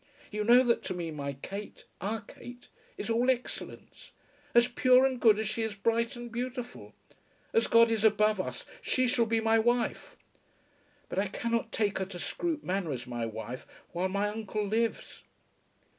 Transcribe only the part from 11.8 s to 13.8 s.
her to Scroope Manor as my wife